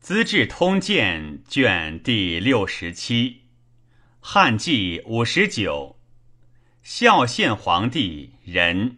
[0.00, 3.42] 资治通鉴》卷第六十七，
[4.18, 6.00] 汉纪五十九，
[6.82, 8.96] 孝献皇帝仁。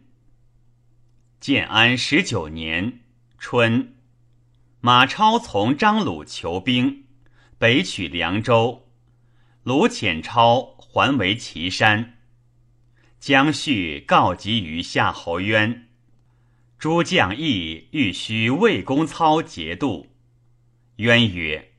[1.41, 3.01] 建安十九年
[3.37, 3.97] 春，
[4.81, 7.05] 马超从张鲁求兵，
[7.59, 8.89] 北取凉州，
[9.65, 12.21] 鲁遣超还为岐山。
[13.19, 15.89] 江绪告急于夏侯渊，
[16.79, 20.12] 诸将议欲须魏公操节度。
[21.03, 21.73] 渊曰：“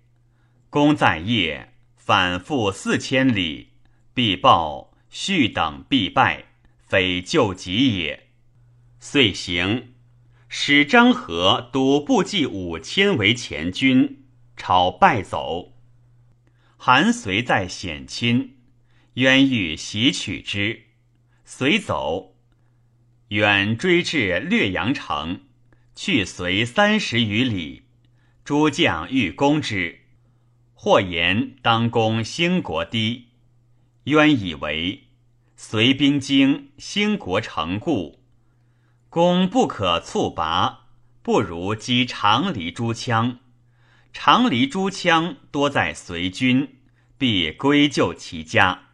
[0.70, 3.70] 公在业，反复四千里，
[4.14, 6.44] 必报，续等必败，
[6.86, 8.28] 非救急也。”
[9.00, 9.94] 遂行，
[10.50, 14.26] 使张合独部骑五千为前军，
[14.58, 15.72] 朝败走。
[16.76, 18.58] 韩遂在险亲，
[19.14, 20.88] 渊欲袭取之，
[21.46, 22.36] 遂走，
[23.30, 25.44] 远追至略阳城，
[25.96, 27.83] 去随三十余里。
[28.44, 30.00] 诸将欲攻之，
[30.74, 33.30] 或言当攻兴国堤。
[34.06, 35.04] 渊以为
[35.56, 38.22] 随兵精，兴国城固，
[39.08, 40.88] 攻不可猝拔，
[41.22, 43.38] 不如击长离诸羌。
[44.12, 46.82] 长离诸羌多在随军，
[47.18, 48.90] 必归救其家。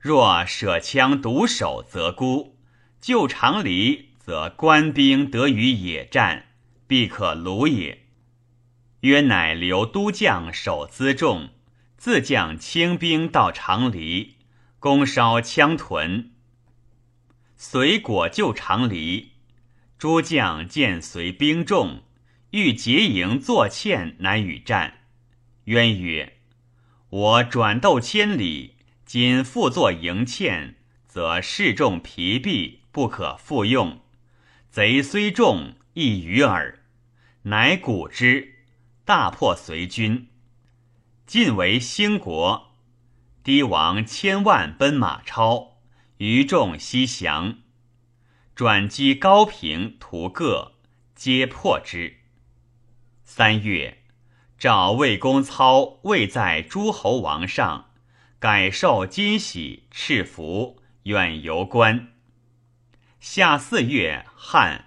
[0.00, 2.56] 若舍羌独守，则孤；
[3.00, 6.46] 救长离，则官兵得于野战，
[6.88, 8.01] 必可虏也。
[9.02, 11.50] 曰：“乃留都将守辎重，
[11.96, 14.36] 自将轻兵到长黎，
[14.78, 16.30] 攻烧羌屯。
[17.56, 19.32] 随果救长黎，
[19.98, 22.02] 诸将见随兵众，
[22.50, 24.98] 欲结营作堑，乃与战。
[25.64, 26.38] 渊曰
[27.10, 30.76] ：‘我转斗千里，今复作营堑，
[31.08, 34.00] 则士众疲弊，不可复用。
[34.70, 36.84] 贼虽众，亦愚耳。’
[37.42, 38.50] 乃鼓之。”
[39.14, 40.30] 大破隋军，
[41.26, 42.72] 晋为兴国。
[43.44, 45.82] 帝王千万奔马超，
[46.16, 47.58] 余众西降。
[48.54, 50.76] 转击高平、屠各，
[51.14, 52.20] 皆破之。
[53.22, 54.02] 三月，
[54.56, 57.90] 赵魏公操位在诸侯王上，
[58.38, 62.14] 改授金玺赤符，远游关。
[63.20, 64.86] 夏四月，旱。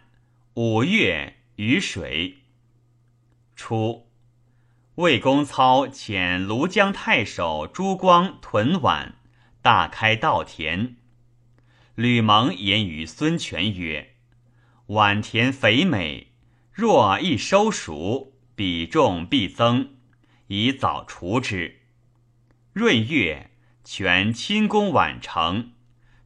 [0.55, 2.39] 五月，雨水。
[3.55, 4.04] 初。
[4.95, 9.11] 魏公操遣庐江太守朱光屯宛，
[9.61, 10.95] 大开稻田。
[11.95, 14.15] 吕蒙言于孙权曰
[14.87, 16.27] ：“宛田肥美，
[16.71, 19.95] 若一收熟，比重必增，
[20.47, 21.81] 以早除之。”
[22.71, 23.51] 闰月，
[23.83, 25.73] 权亲攻宛城，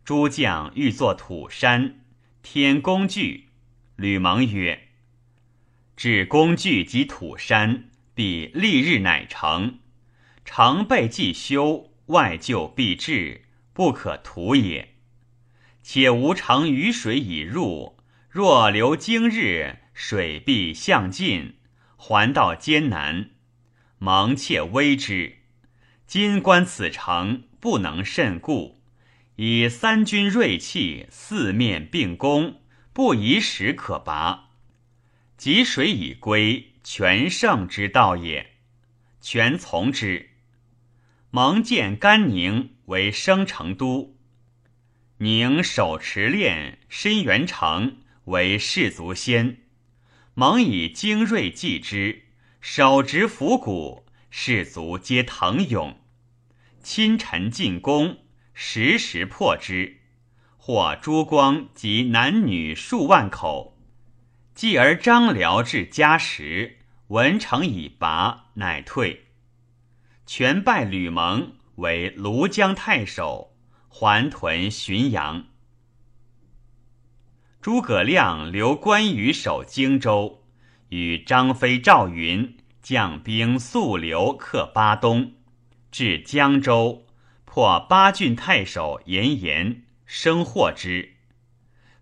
[0.06, 2.02] 诸将欲作土山，
[2.44, 3.50] 添工具。
[3.96, 4.90] 吕蒙曰
[5.98, 7.86] ：“至工具及土山。”
[8.20, 9.80] 彼立日乃成，
[10.44, 14.96] 常备既修，外救必至，不可图也。
[15.82, 17.96] 且无成雨水已入，
[18.30, 21.56] 若留经日，水必向尽，
[21.96, 23.30] 还道艰难。
[24.00, 25.38] 蒙切危之。
[26.06, 28.82] 今观此城，不能甚固，
[29.38, 32.60] 以三军锐气，四面并攻，
[32.92, 34.50] 不以时可拔。
[35.38, 36.69] 及水已归。
[36.92, 38.54] 全胜之道也，
[39.22, 40.32] 全从之。
[41.30, 44.18] 蒙见甘宁为生成都，
[45.20, 49.60] 宁手持练，申元成为士卒先。
[50.34, 52.24] 蒙以精锐继之，
[52.60, 55.96] 手执斧骨，士卒皆腾勇。
[56.82, 58.18] 亲臣进攻，
[58.56, 60.00] 时时破之，
[60.58, 63.78] 获诸光及男女数万口。
[64.56, 66.78] 继而张辽至嘉实。
[67.10, 69.26] 文成已拔，乃退。
[70.28, 73.56] 全拜吕蒙为庐江太守，
[73.88, 75.48] 还屯浔阳。
[77.62, 80.44] 诸葛亮留关羽守荆州，
[80.90, 85.34] 与张飞、赵云将兵速流克巴东，
[85.92, 87.08] 至江州，
[87.44, 91.16] 破八郡太守严颜，生获之。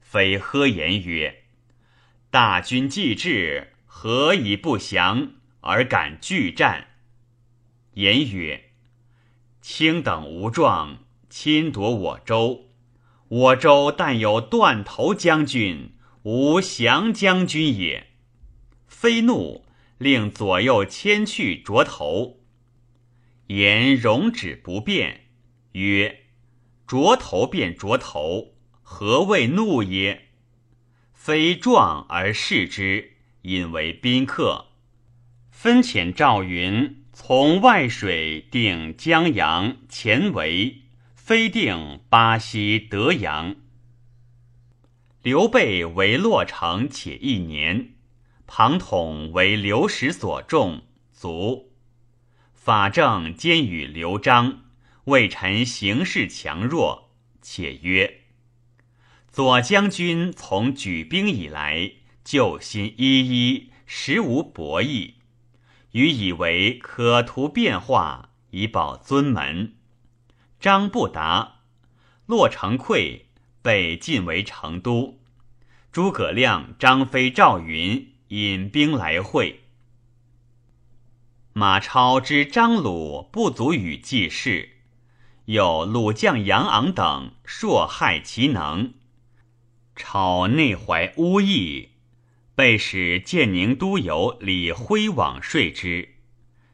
[0.01, 1.43] 飞喝言曰
[2.29, 6.89] ：“大军既至。”何以不降而敢拒战？
[7.95, 8.65] 言曰
[9.59, 10.99] ：“卿等无状，
[11.31, 12.69] 侵夺我州。
[13.27, 18.09] 我州但有断头将军，无降将军也。”
[18.87, 19.65] 非怒，
[19.97, 22.41] 令左右牵去斫头。
[23.47, 25.21] 言容止不变，
[25.71, 26.25] 曰
[26.85, 28.53] ：“斫头便斫头，
[28.83, 30.27] 何谓怒也？
[31.15, 33.13] 非壮而视之。”
[33.47, 34.65] 引为宾客，
[35.49, 40.81] 分遣赵云从外水定江阳前围，
[41.15, 43.55] 非定巴西德阳。
[45.21, 47.93] 刘备为洛城且一年，
[48.45, 50.81] 庞统为刘石所重，
[51.13, 51.71] 卒。
[52.53, 54.65] 法正兼与刘璋，
[55.05, 57.11] 魏臣形势强弱，
[57.41, 58.23] 且曰：
[59.31, 61.93] 左将军从举兵以来，
[62.27, 65.13] 救心依依，实无博弈。
[65.93, 69.75] 余以为可图变化，以保尊门。
[70.59, 71.61] 张不达，
[72.25, 73.21] 洛城溃，
[73.61, 75.21] 被晋为成都。
[75.89, 79.61] 诸葛亮、张飞、赵云引兵来会。
[81.53, 84.71] 马超知张鲁不足与济事，
[85.45, 88.93] 有鲁将杨昂等硕害其能，
[89.95, 91.91] 超内怀污意。
[92.57, 96.15] 被使建宁都邮李辉往说之，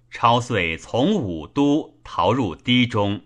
[0.10, 3.26] 超遂从武都逃入堤中，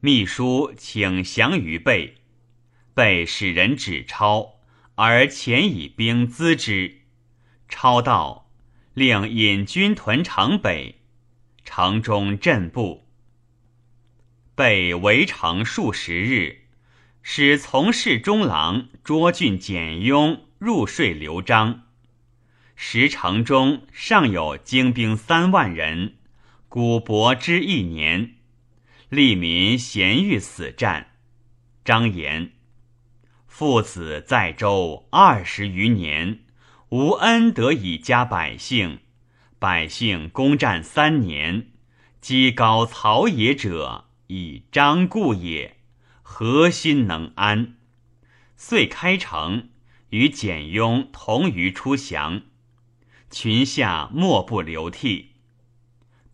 [0.00, 2.14] 秘书请降于备，
[2.94, 4.60] 备使人指超，
[4.94, 7.02] 而遣以兵资之。
[7.68, 8.50] 超道，
[8.94, 11.02] 令引军屯城北，
[11.66, 13.06] 城中震步。
[14.54, 16.60] 备围城数十日，
[17.20, 20.46] 使从事中郎捉郡简雍。
[20.64, 21.82] 入睡刘璋，
[22.74, 26.14] 时城中尚有精兵三万人，
[26.70, 28.36] 古伯之一年，
[29.10, 31.08] 利民咸欲死战。
[31.84, 32.52] 张言：
[33.46, 36.40] 父子在周二十余年，
[36.88, 39.00] 无恩得以加百姓，
[39.58, 41.72] 百姓攻战三年，
[42.22, 45.76] 积高曹野者以张故也，
[46.22, 47.74] 何心能安？
[48.56, 49.68] 遂开城。
[50.14, 52.42] 与简雍同于出降，
[53.32, 55.32] 群下莫不流涕。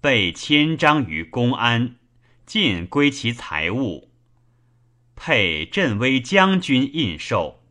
[0.02, 1.96] 被迁章于公安，
[2.44, 4.10] 尽归其财物，
[5.16, 7.62] 配镇威将军印绶。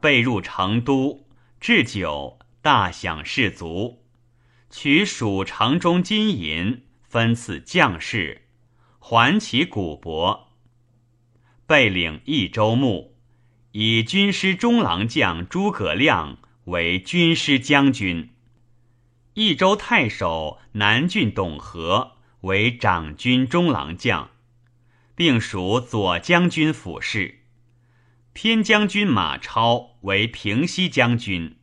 [0.00, 1.26] 被入成都，
[1.60, 4.02] 置酒大享士卒，
[4.70, 8.46] 取蜀城中金银分赐将士，
[8.98, 10.44] 还其古帛。
[11.66, 13.11] 被领益州牧。
[13.72, 18.28] 以军师中郎将诸葛亮为军师将军，
[19.32, 24.28] 益州太守南郡董和为长军中郎将，
[25.14, 27.38] 并属左将军府事。
[28.34, 31.56] 偏将军马超为平西将军，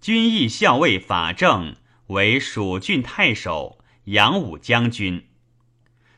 [0.00, 1.74] 军役校尉法正
[2.08, 5.26] 为蜀郡太守、扬武将军，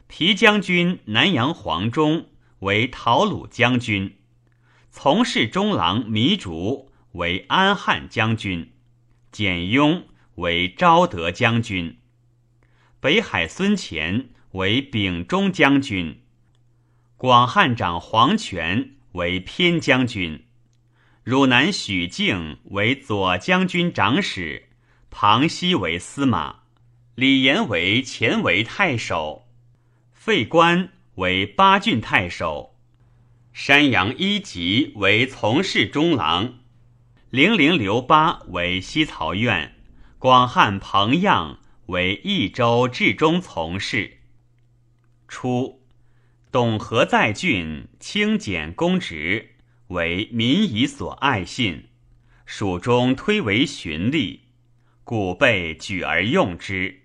[0.06, 2.26] 皮将军南阳黄忠
[2.58, 4.15] 为讨虏将军。
[4.98, 8.72] 从事中郎糜竺为安汉将军，
[9.30, 10.06] 简雍
[10.36, 11.98] 为昭德将军，
[12.98, 16.22] 北海孙乾为秉忠将军，
[17.18, 20.46] 广汉长黄权为偏将军，
[21.22, 24.70] 汝南许靖为左将军长史，
[25.10, 26.60] 庞熙为司马，
[27.14, 29.46] 李严为前为太守，
[30.14, 32.75] 费官为八郡太守。
[33.58, 36.58] 山阳一级为从事中郎，
[37.30, 39.74] 零陵刘巴为西曹院，
[40.18, 44.18] 广汉彭样为益州治中从事。
[45.26, 45.80] 初，
[46.52, 49.54] 董和在郡清简公职，
[49.86, 51.86] 为民以所爱信，
[52.44, 54.40] 蜀中推为循吏，
[55.02, 57.00] 故被举而用之。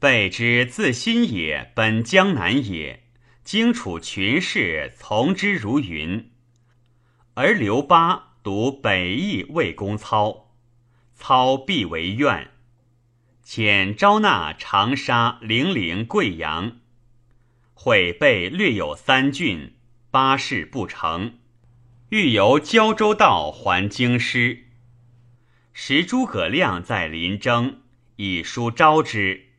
[0.00, 3.05] 备之自新也，本江南也。
[3.46, 6.32] 荆楚群士从之如云，
[7.34, 10.50] 而刘巴独北邑魏公操，
[11.14, 12.50] 操必为怨，
[13.44, 16.78] 遣招纳长沙、零陵、贵阳，
[17.72, 19.76] 会备略有三郡，
[20.10, 21.38] 八事不成，
[22.08, 24.64] 欲由胶州道还京师。
[25.72, 27.82] 时诸葛亮在临征，
[28.16, 29.50] 以书招之，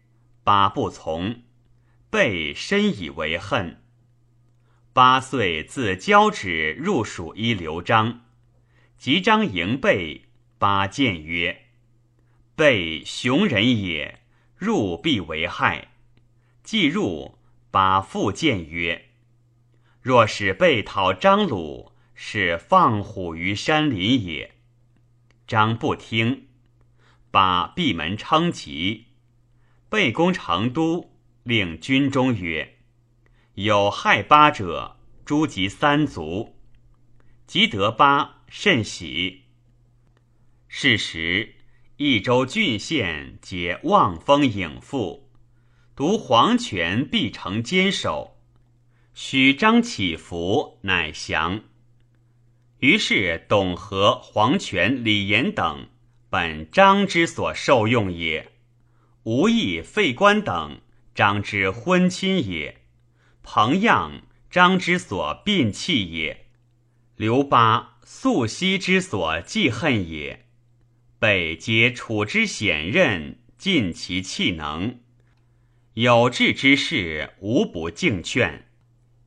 [0.44, 1.44] 八不从。
[2.10, 3.82] 备深以为恨。
[4.94, 8.22] 八岁自交趾入蜀依刘璋，
[8.98, 10.24] 及章迎备，
[10.58, 11.66] 八谏曰
[12.56, 14.22] ：“备雄人也，
[14.56, 15.90] 入必为害。”
[16.64, 17.38] 既入，
[17.70, 19.10] 八复谏曰
[20.02, 24.56] ：“若使备讨张鲁，是放虎于山林也。”
[25.46, 26.48] 张不听，
[27.30, 29.06] 八闭门称疾。
[29.90, 31.17] 备攻成都。
[31.48, 32.76] 令军中曰
[33.56, 36.58] ：“有害八者，诛及三族。”
[37.48, 39.44] 及得八甚喜。
[40.68, 41.56] 是时，
[41.96, 45.30] 益州郡县皆望风引附，
[45.96, 48.38] 独黄权必成坚守。
[49.14, 51.62] 许张起伏，乃降。
[52.80, 55.88] 于是董和、黄权、李严等
[56.30, 58.52] 本张之所受用也，
[59.24, 60.82] 无意废官等
[61.18, 62.82] 张之婚亲也，
[63.42, 64.22] 彭样
[64.52, 66.46] 张之所摒弃也，
[67.16, 70.46] 刘巴素熙之所记恨也。
[71.18, 75.00] 北皆处之险任，尽其气能。
[75.96, 78.68] 有志之士，无不敬劝。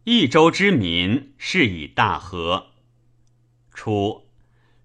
[0.04, 2.68] 益州之民，是以大和。
[3.74, 4.28] 初，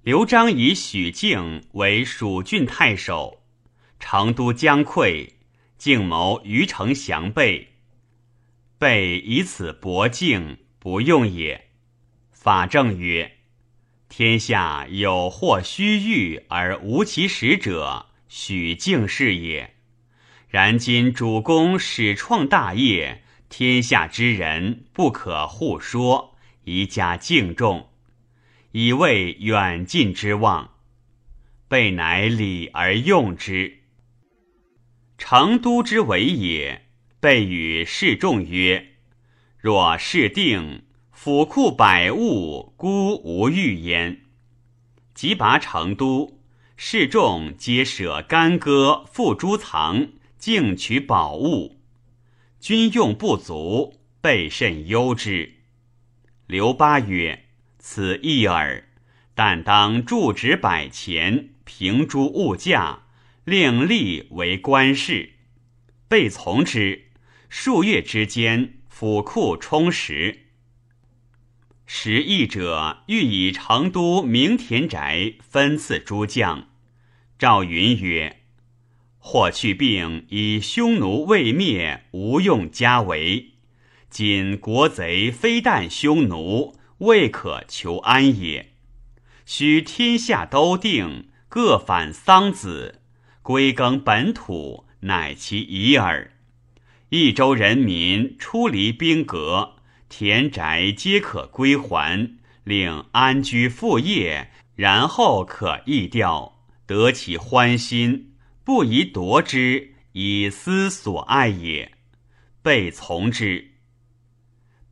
[0.02, 3.44] 刘璋以许靖为蜀郡太守，
[4.00, 5.35] 成都将溃，
[5.86, 7.76] 敬谋于城降备，
[8.80, 11.68] 备以此薄敬，不用也。
[12.32, 13.34] 法正曰。
[14.10, 19.76] 天下有或虚誉而无其实者，许敬是也。
[20.48, 27.90] 然今主公始创大业，天下之人不可互说，宜加敬重，
[28.72, 30.72] 以为远近之望。
[31.68, 33.85] 备乃礼而用之。
[35.18, 36.88] 成都之为也，
[37.20, 38.94] 备与示众曰
[39.60, 40.84] ：“若事定。”
[41.16, 44.26] 府库百物，孤无欲焉。
[45.16, 46.40] 即拔成都，
[46.76, 51.80] 示众皆舍干戈，付诸藏，竞取宝物。
[52.60, 55.54] 军用不足，备甚忧之。
[56.46, 57.46] 刘巴曰
[57.80, 58.84] ：“此一耳，
[59.34, 63.05] 但当铸纸百钱，平诸物价，
[63.46, 65.32] 令吏为官事。”
[66.10, 67.06] 备从之。
[67.48, 70.48] 数月之间，府库充实。
[71.86, 76.68] 时议者欲以成都明田宅分赐诸将。
[77.38, 78.42] 赵云曰
[79.20, 83.52] ：“霍去病以匈奴未灭，无用家为。
[84.10, 88.74] 今国贼非但匈奴，未可求安也。
[89.46, 92.96] 须天下都定，各反桑梓，
[93.46, 96.32] 归耕本土，乃其宜耳。
[97.10, 99.76] 益州人民出离兵革。”
[100.10, 108.32] 田宅皆可归还，令安居副业，然后可易调，得其欢心，
[108.64, 111.92] 不宜夺之，以思所爱也。
[112.64, 113.74] 备从之。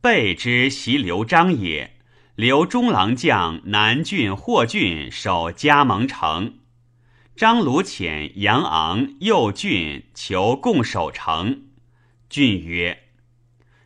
[0.00, 1.96] 备之袭刘璋也，
[2.36, 6.58] 刘中郎将南郡、霍郡守加盟城，
[7.36, 11.64] 张鲁遣杨昂右郡求共守城，
[12.28, 13.08] 郡曰。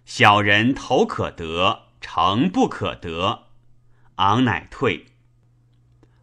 [0.05, 3.47] 小人头可得，城不可得。
[4.17, 5.07] 昂乃退。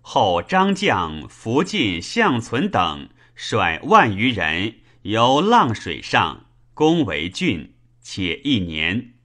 [0.01, 9.15] 后张将福晋、向存等率万余人由浪水上攻为郡，且一年。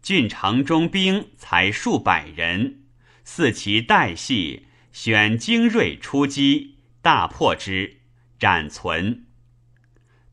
[0.00, 2.84] 郡城中兵才数百人，
[3.24, 6.77] 四其待隙，选精锐出击，
[7.08, 8.00] 大破之，
[8.38, 9.24] 斩存。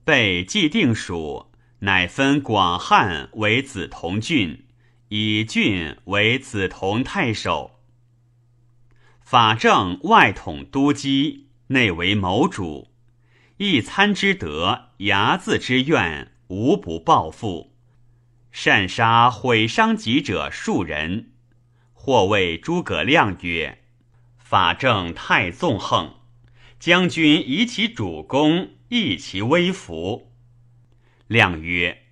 [0.03, 1.53] 被既定蜀。
[1.79, 4.65] 乃分广汉为梓潼郡，
[5.07, 7.79] 以郡为梓潼太守。
[9.21, 12.91] 法正外统都畿，内为谋主。
[13.55, 17.73] 一参之德，睚眦之怨，无不报复。
[18.51, 21.31] 善杀毁伤己者数人。
[21.93, 23.81] 或谓诸葛亮曰
[24.37, 26.15] ：“法正太纵横，
[26.79, 30.31] 将军以其主公，抑其威服。”
[31.27, 32.03] 亮曰：“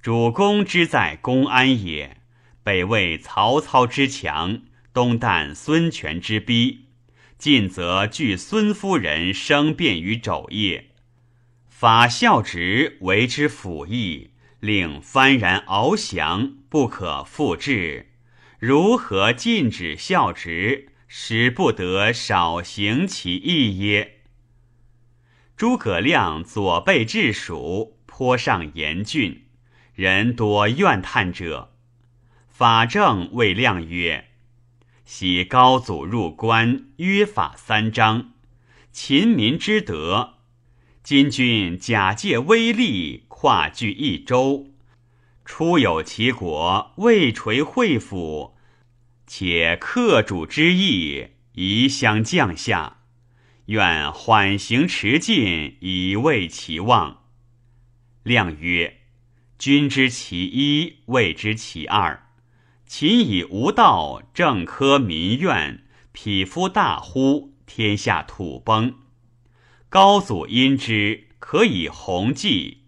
[0.00, 2.18] 主公之在公安也，
[2.62, 6.86] 北魏曹操之强，东旦孙权之逼，
[7.36, 10.92] 近则据孙夫人生变于肘腋。
[11.68, 18.12] 法孝直为之辅翼，令幡然翱翔，不可复制。
[18.58, 24.22] 如何禁止孝直，使不得少行其义耶？”
[25.56, 27.94] 诸葛亮左背治蜀。
[28.18, 29.42] 颇上严峻，
[29.92, 31.74] 人多怨叹者。
[32.48, 34.28] 法正谓亮曰
[35.04, 38.32] ：“昔高祖入关，约法三章，
[38.90, 40.36] 秦民之德。
[41.02, 44.68] 今君假借威力，跨据一州，
[45.44, 48.55] 出有其国，未垂会府，
[49.26, 52.98] 且克主之意，宜相降下。
[53.66, 57.24] 愿缓行迟进，以慰其望。”
[58.22, 58.98] 亮曰
[59.58, 62.28] ：“君知其一，谓之其二。
[62.86, 68.94] 秦以无道，政苛民怨，匹夫大呼，天下土崩。
[69.88, 72.84] 高祖因之，可以弘济。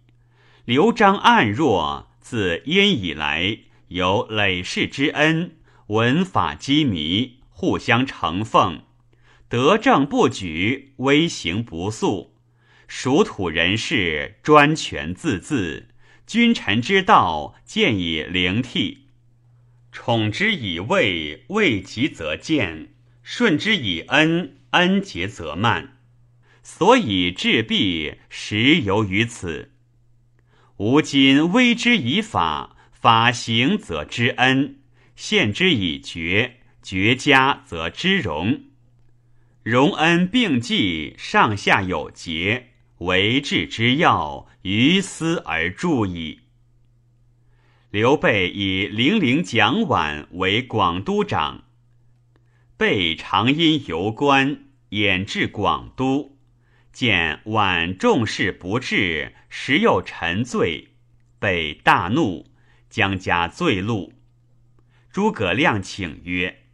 [0.65, 5.57] 刘璋暗弱，自燕以来，有累世之恩，
[5.89, 8.83] 文法机迷，互相承奉，
[9.49, 12.35] 德政不举，威行不肃。
[12.87, 15.87] 属土人士专权自恣，
[16.27, 19.07] 君臣之道见以灵替。
[19.91, 22.89] 宠之以位，位极则见；
[23.23, 25.97] 顺之以恩，恩结则慢。
[26.63, 29.71] 所以治弊，实由于此。
[30.77, 34.75] 吾今威之以法，法行则知恩；
[35.19, 38.67] 献之以爵，爵加则知荣。
[39.65, 42.69] 荣恩并济，上下有节。
[42.99, 46.43] 为治之要，于斯而著矣。
[47.91, 51.65] 刘备以零陵蒋琬为广都长，
[52.77, 56.39] 备常因游观，演至广都，
[56.93, 60.91] 见琬重事不至，时又沉醉，
[61.41, 62.47] 备大怒，
[62.89, 64.13] 将加罪戮。
[65.11, 66.65] 诸葛亮请曰：“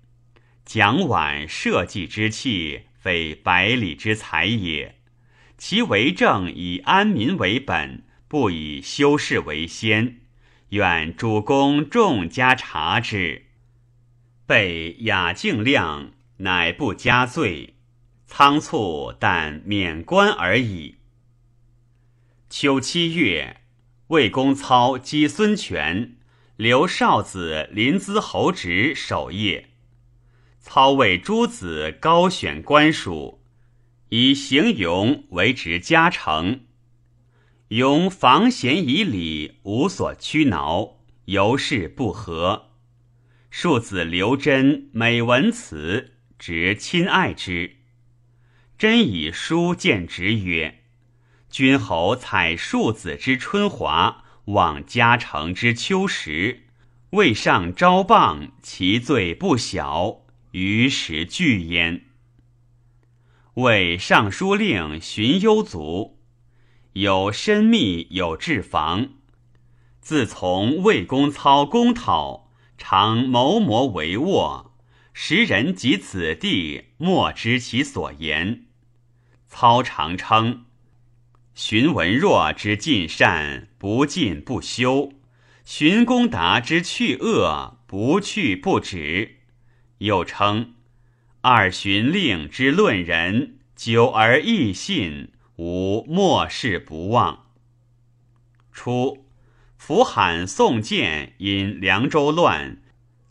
[0.65, 4.97] 蒋琬社稷之器，非百里之才也。”
[5.57, 10.21] 其为政以安民为本，不以修事为先。
[10.71, 13.47] 愿主公重加察之。
[14.47, 17.77] 被雅敬亮，乃不加罪，
[18.27, 20.97] 仓促但免官而已。
[22.51, 23.61] 秋七月，
[24.09, 26.14] 魏公操击孙权，
[26.57, 29.71] 刘少子临淄侯职守业。
[30.61, 33.43] 操为诸子高选官属。
[34.11, 36.67] 以行勇为职家成，
[37.69, 42.71] 勇防贤以礼，无所屈挠，由是不和。
[43.51, 47.79] 庶子刘真每闻此，直亲爱之。
[48.79, 50.85] 真以书见直曰
[51.51, 56.65] ：“君侯采庶子之春华，望嘉诚之秋时，
[57.11, 62.07] 未上昭谤，其罪不小，于时惧焉。”
[63.55, 66.19] 为尚书令荀攸卒，
[66.95, 69.11] 有深密，有治防。
[70.01, 74.73] 自从魏公操公讨，常谋谋帷幄，
[75.13, 78.67] 时人及子弟莫知其所言。
[79.47, 80.65] 操常称：
[81.55, 85.13] 荀文若之尽善，不尽不修；
[85.65, 89.37] 荀公达之去恶，不去不止。
[89.99, 90.75] 又称。
[91.43, 97.47] 二荀令之论人，久而易信，无莫世不忘。
[98.73, 99.27] 初，
[99.77, 102.83] 符罕宋建因凉州乱，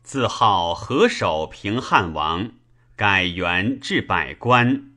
[0.01, 2.51] 自号河首平汉王，
[2.95, 4.91] 改元至百官，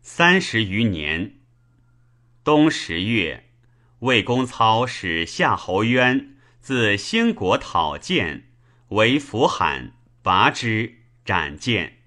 [0.00, 1.37] 三十余年。
[2.48, 3.44] 冬十月，
[3.98, 8.48] 魏公操使夏侯渊自兴国讨建，
[8.88, 10.94] 为符罕，拔之，
[11.26, 11.98] 斩建。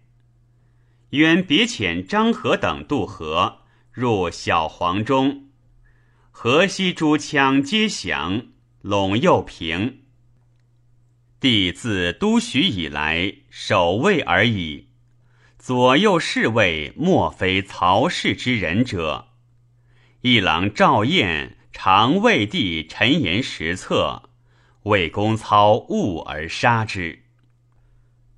[1.11, 3.59] 渊别遣张合等渡河，
[3.91, 5.49] 入小黄中，
[6.31, 8.47] 河西诸羌皆降，
[8.83, 10.05] 陇右平。
[11.39, 14.87] 帝自都许以来，守卫而已。
[15.59, 19.27] 左右侍卫莫非曹氏之人者。
[20.23, 24.29] 一郎赵彦常魏帝陈言实策，
[24.83, 27.23] 魏公操误而杀之。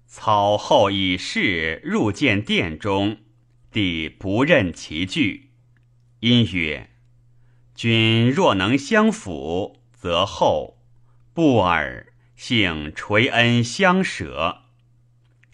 [0.08, 3.18] 操后以事入见殿中，
[3.70, 5.50] 帝不认其句，
[6.22, 6.90] 因曰
[7.76, 10.78] ：“君若能相辅，则后；
[11.34, 14.62] 不尔，幸垂恩相舍。”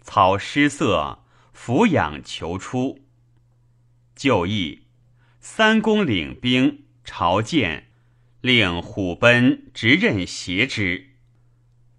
[0.04, 3.00] 操失色，俯仰求出。
[4.15, 4.84] 就义，
[5.52, 7.88] 三公领兵朝见，
[8.40, 11.16] 令虎贲执刃挟之。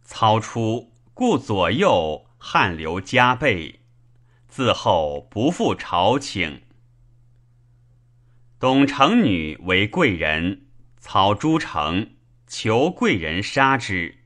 [0.03, 2.27] 操出，故左右。
[2.39, 3.81] 汗流浃背，
[4.47, 6.63] 自后不复朝请。
[8.61, 12.13] 董承女为贵人，操诸城，
[12.47, 14.21] 求贵人杀之。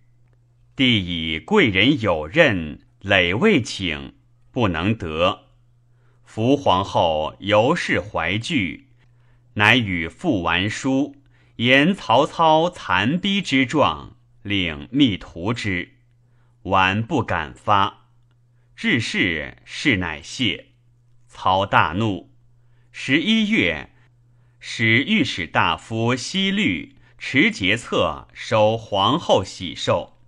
[0.76, 4.14] 帝以贵人有任，累未请，
[4.52, 5.46] 不能得。
[6.22, 8.83] 伏皇后尤氏怀惧，
[9.54, 11.16] 乃与父完书，
[11.56, 15.92] 言曹操残逼之状，令密图之。
[16.62, 18.08] 完不敢发。
[18.74, 20.70] 至是，事乃谢。
[21.28, 22.32] 操大怒。
[22.90, 23.90] 十一月，
[24.58, 30.18] 使御史大夫西律持节策收皇后喜寿，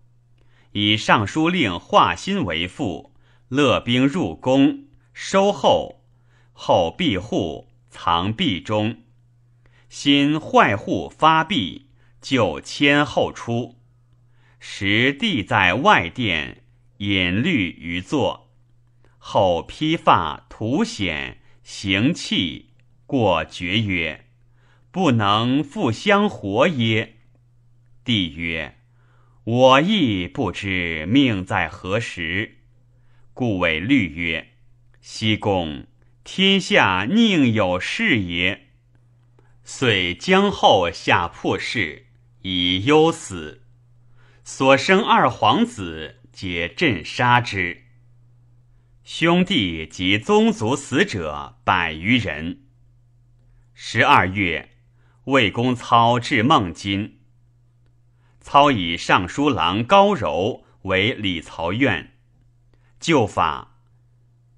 [0.73, 3.13] 以尚书令华歆为父，
[3.49, 6.05] 勒兵入宫，收后。
[6.53, 9.03] 后庇护，藏壁中。
[9.89, 11.87] 新坏户发毕，
[12.21, 13.77] 就迁后出。
[14.59, 16.63] 时帝在外殿，
[16.99, 18.51] 引律于坐。
[19.19, 22.71] 后披发涂显，行气
[23.07, 24.27] 过绝曰
[24.91, 27.17] ：“不能复相活耶？”
[28.05, 28.77] 帝曰
[29.45, 32.59] ：“我亦不知命在何时，
[33.35, 34.49] 故谓律曰
[35.01, 35.87] ：‘西宫，
[36.25, 38.66] 天下宁有事也？’
[39.69, 42.07] 遂将后下铺事，
[42.43, 43.65] 以忧死。
[44.45, 47.83] 所生二皇子，皆朕杀之。”
[49.03, 52.63] 兄弟及宗族死者百余人。
[53.75, 54.71] 十二月，
[55.25, 57.19] 魏公操至孟津。
[58.41, 62.13] 操以尚书郎高柔为李曹院。
[63.01, 63.81] 旧法，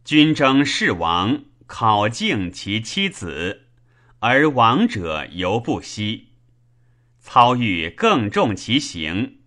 [0.04, 3.67] 君征弑王，考敬其妻子，
[4.20, 6.28] 而亡者犹不息。
[7.20, 9.38] 操欲更重其刑，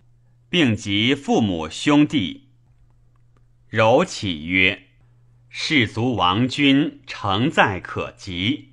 [0.49, 2.49] 并及父母兄弟。
[3.67, 4.87] 柔启曰。
[5.53, 8.69] 士卒亡君，诚在可及。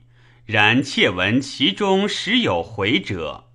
[0.46, 3.50] 然窃闻其中实有悔者，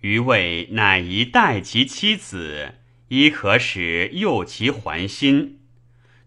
[0.00, 2.74] 余谓乃宜待其妻子，
[3.06, 5.60] 亦可使诱其还心。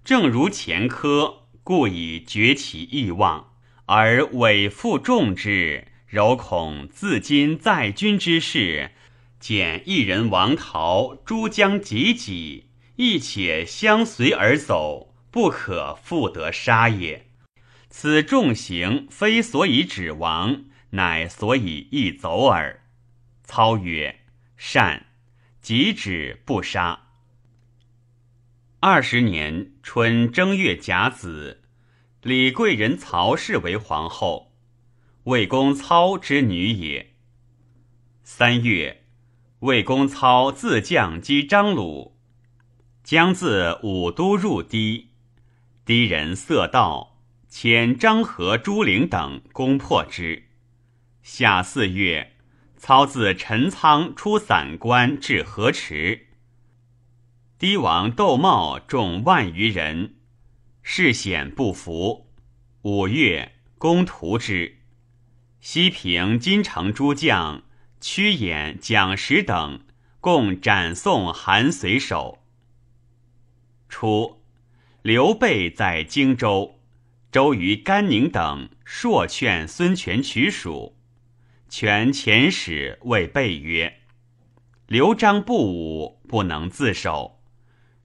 [0.06, 3.55] 正如前科，故以绝其意望，
[3.86, 5.88] 而委负众之。
[6.08, 8.92] 柔恐自今在君之事，
[9.40, 15.14] 见一人亡逃，诸将及己，亦且相随而走。
[15.30, 17.28] 不可复得杀也。
[17.90, 22.82] 此重刑非所以止亡，乃所以易走耳。
[23.44, 24.22] 操曰
[24.56, 25.08] ：“善。”
[25.62, 27.08] 即止不杀。
[28.80, 31.64] 二十年春正月甲子，
[32.26, 34.52] 李贵人曹氏为皇后，
[35.26, 37.14] 魏公操之女也。
[38.24, 39.04] 三月，
[39.60, 42.18] 魏公操自将击张鲁，
[43.04, 45.12] 将自武都入堤。
[45.86, 50.46] 堤人色道，遣张合、朱灵等攻破之。
[51.22, 52.38] 夏四月，
[52.76, 56.30] 操自陈仓出散关至河池。
[57.60, 60.15] 堤王窦茂众万余人，
[60.88, 62.28] 势险不服。
[62.84, 64.78] 五月，攻屠之。
[65.60, 67.64] 西平金城诸将
[68.00, 69.84] 屈衍、蒋石等
[70.22, 72.38] 共斩送韩随首。
[73.90, 74.44] 初。
[75.02, 76.80] 刘备在荆州，
[77.32, 80.96] 周瑜、甘宁等硕劝孙权取蜀。
[81.68, 84.02] 权遣使谓备曰
[84.86, 87.40] ：“刘璋不武，不能自守。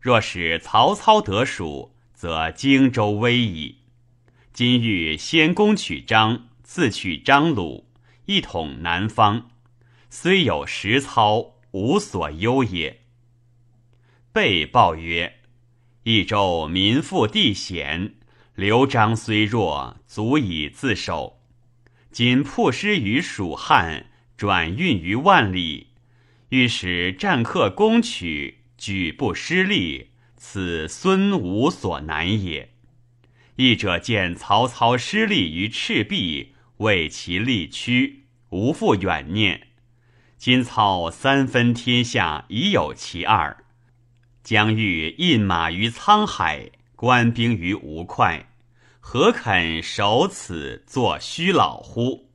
[0.01, 3.79] 若使曹操得蜀，则荆州危矣。
[4.53, 7.89] 今欲先攻取张，自取张鲁，
[8.27, 9.49] 一统南方，
[10.11, 13.01] 虽有实操，无所忧也。”
[14.35, 15.39] 备报曰。
[16.03, 18.17] 益州民富地险，
[18.55, 21.41] 刘璋虽弱，足以自守。
[22.11, 25.87] 今曝师于蜀汉，转运于万里，
[26.51, 30.10] 欲使战客攻取，举不失利，
[30.43, 32.71] 此孙吴所难也。
[33.57, 39.69] 义者见曹操失利于赤壁，为其力屈，无复远念。
[40.39, 43.65] 今操三分天下，已有其二。
[44.43, 48.47] 将欲印马于沧海，官兵于吴会，
[48.99, 52.31] 何肯守此作虚老乎？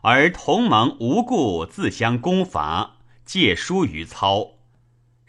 [0.00, 4.52] 而同盟无故自相攻伐，借书于操，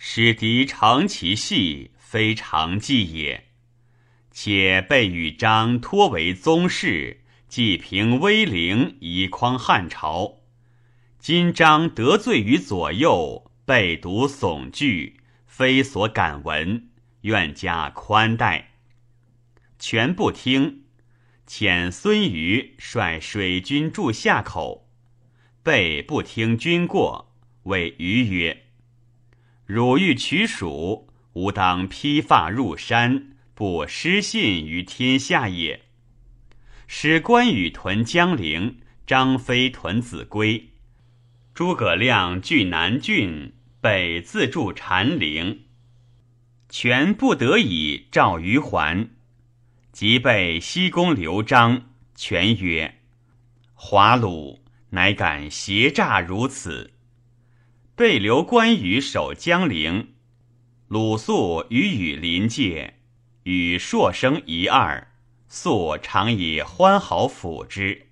[0.02, 3.50] 使敌长其隙，非常计也。
[4.32, 10.38] 且备与张托为宗室，既平威灵，以匡汉朝。
[11.20, 15.18] 今张得罪于左右，被独悚惧。
[15.46, 16.88] 非所敢闻，
[17.22, 18.70] 愿加宽待。
[19.78, 20.86] 权不听，
[21.46, 24.90] 遣孙瑜率水军驻夏口。
[25.62, 28.68] 备不听军过，谓瑜曰
[29.70, 35.82] ：“汝欲取蜀，吾当披发入山，不失信于天下也。”
[36.90, 40.72] 使关羽屯江陵，张飞屯子规，
[41.54, 43.54] 诸葛亮据南郡。
[43.80, 45.62] 北自助禅陵，
[46.68, 49.12] 权不得已召于还，
[49.94, 51.84] 即被西宫刘璋。
[52.14, 53.00] 权曰
[53.74, 56.92] ：“华鲁乃敢挟诈如此。”
[58.00, 60.14] 被留关羽守江陵，
[60.88, 62.94] 鲁肃与羽临界，
[63.44, 65.10] 与硕生一二，
[65.50, 68.08] 素常以欢好辅之。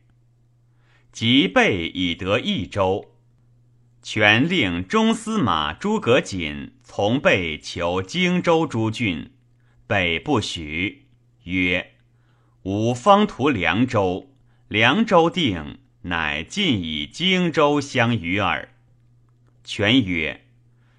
[1.14, 3.14] 即备以得益州，
[4.04, 9.32] 权令中司马诸葛瑾从备求荆州诸郡，
[9.88, 11.06] 北不许，
[11.46, 11.94] 曰
[12.64, 14.36] ：“吾方图凉州，
[14.68, 18.68] 凉州定，乃尽以荆州相与耳。”
[19.68, 20.46] 权曰：“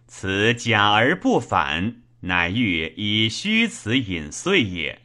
[0.06, 5.00] 此假而不反，乃欲以虚辞隐遂也。”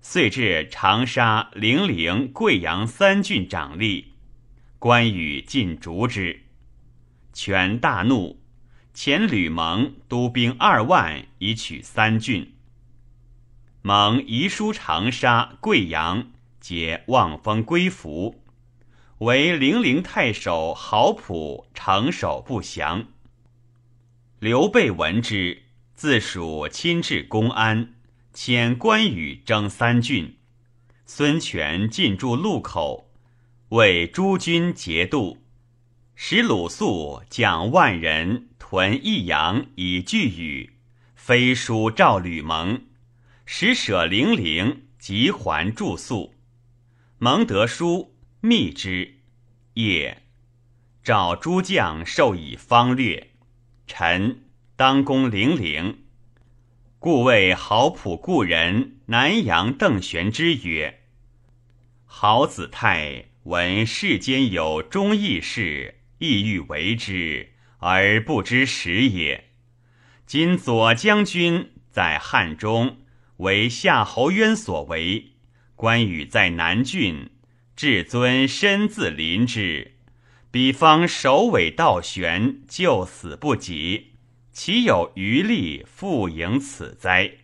[0.00, 4.04] 遂至长沙、零陵、贵阳三郡掌吏。
[4.78, 6.42] 关羽尽逐之，
[7.32, 8.40] 权大怒，
[8.94, 12.54] 遣吕蒙督兵二万以取三郡。
[13.82, 18.40] 蒙遗书长沙、贵阳，皆望风归服。
[19.18, 23.08] 为零陵太守郝普城守不降。
[24.38, 25.64] 刘备闻之，
[25.96, 27.94] 自蜀亲至公安，
[28.32, 30.36] 遣关羽征三郡。
[31.04, 33.10] 孙权进驻路口。
[33.70, 35.42] 为诸军节度，
[36.14, 40.74] 使鲁肃将万人屯益阳以拒羽，
[41.16, 42.80] 飞书召吕蒙，
[43.44, 46.34] 使舍零陵，即还住宿。
[47.18, 49.14] 蒙得书，密之。
[49.74, 50.22] 夜，
[51.02, 53.28] 召诸将授以方略。
[53.86, 54.44] 臣
[54.76, 56.04] 当攻零陵，
[56.98, 61.00] 故谓豪普故人南阳邓玄之曰
[62.06, 69.52] ：“郝子泰。”闻世间有忠义事，意欲为之，而不知时也。
[70.26, 72.98] 今左将军在汉中，
[73.38, 75.32] 为夏侯渊所为；
[75.76, 77.30] 关羽在南郡，
[77.78, 79.92] 至尊身自临之。
[80.50, 84.14] 彼方首尾倒悬，救死不及，
[84.50, 87.34] 岂有余力复迎此哉？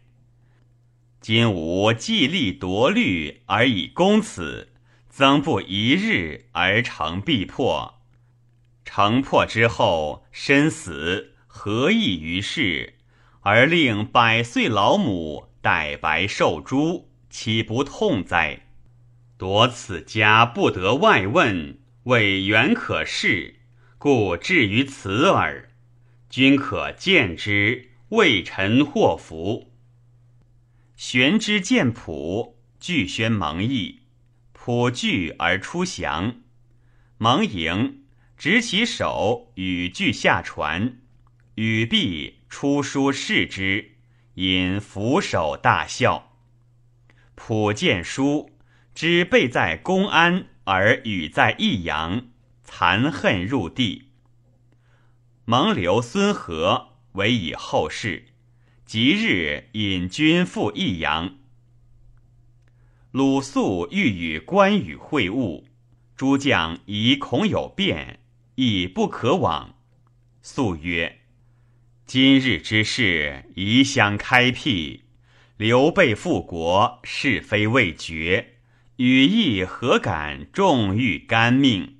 [1.20, 4.72] 今吾既立夺虑，而以攻此。
[5.08, 8.00] 曾不一日而成必破，
[8.84, 12.94] 成破之后身死何益于世？
[13.42, 18.63] 而令百岁老母戴白受诛，岂不痛哉？
[19.44, 23.56] 夺此家不得外问，为远可视，
[23.98, 25.70] 故至于此耳。
[26.30, 29.70] 君可见之，为臣祸福。
[30.96, 34.04] 玄之见朴，具宣蒙毅。
[34.54, 36.36] 普惧而出降，
[37.18, 38.02] 蒙迎，
[38.38, 41.00] 执其手与具下船。
[41.56, 43.96] 羽毕，出书视之，
[44.36, 46.32] 因俯首大笑。
[47.34, 48.48] 普见书，
[48.94, 52.28] 知备在公安，而羽在益阳，
[52.62, 54.10] 残恨入地。
[55.44, 58.26] 蒙留孙和为以后事，
[58.86, 61.34] 即日引军赴益阳。
[63.10, 65.64] 鲁肃欲与关羽会晤，
[66.16, 68.20] 诸将疑恐有变，
[68.54, 69.74] 亦不可往。
[70.40, 71.20] 肃曰
[72.06, 75.02] ：“今日之事，宜相开辟。
[75.56, 78.53] 刘备复国，是非未决，
[78.96, 81.96] 羽翼何敢重欲甘命？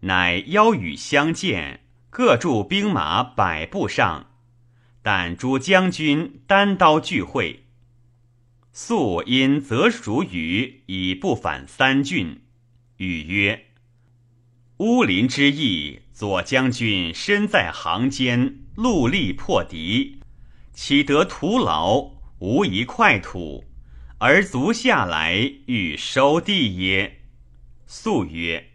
[0.00, 4.30] 乃邀羽相见，各驻兵马百步上，
[5.02, 7.64] 但诸将军单刀聚会。”
[8.72, 12.40] 素因则属羽以不反三郡，
[12.98, 13.66] 羽曰
[14.78, 20.20] ：“乌林之役，左将军身在行间，戮力破敌，
[20.72, 22.12] 岂得徒劳？
[22.38, 23.64] 无一块土，
[24.18, 27.20] 而足下来欲收地耶？”
[27.86, 28.70] 素曰：“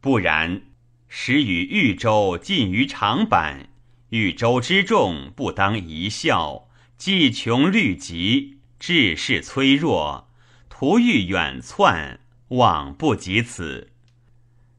[0.00, 0.62] 不然。
[1.08, 3.68] 时与豫州近于长坂，
[4.08, 10.28] 豫州之众不当一笑，既穷虑极。”志士脆弱，
[10.68, 13.92] 徒欲远窜，望不及此。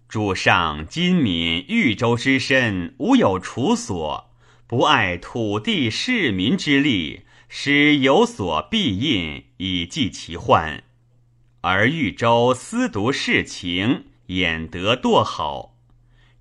[0.07, 4.29] 主上今敏豫州之身，无有处所，
[4.67, 7.21] 不爱土地市民之力，
[7.57, 10.83] 使有所必应以济其患。
[11.61, 15.77] 而豫州思独事情，演得堕好。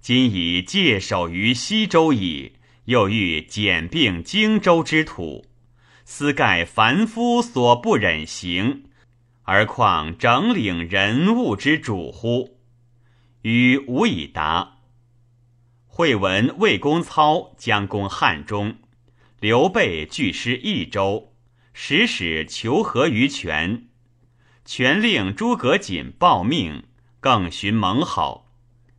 [0.00, 2.54] 今已界守于西周矣，
[2.86, 5.46] 又欲简并荆州之土。
[6.04, 8.86] 斯盖凡夫所不忍行，
[9.44, 12.58] 而况整领人物之主乎？
[13.42, 14.78] 与无以答。
[15.86, 18.78] 会闻魏公操将攻汉中，
[19.44, 21.34] 刘备拒师益州，
[21.74, 23.88] 使使求和于权。
[24.64, 26.84] 权令诸葛瑾报命，
[27.20, 28.50] 更寻盟好，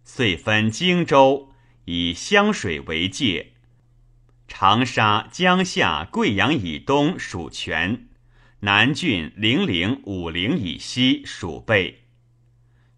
[0.03, 1.49] 遂分荆州，
[1.85, 3.53] 以湘水为界。
[4.47, 8.09] 长沙、江夏、贵阳以东属权，
[8.59, 12.03] 南郡零陵、武陵以西属备。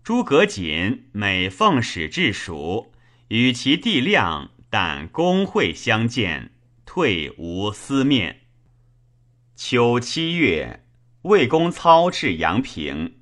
[0.04, 2.92] 诸葛瑾每奉使至蜀，
[3.30, 6.52] 与其地量，但公会相见，
[6.98, 8.48] 退无私面。
[9.56, 10.84] 秋七月，
[11.22, 13.20] 魏公操至阳平，